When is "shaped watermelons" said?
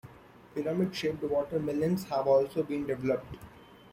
0.95-2.05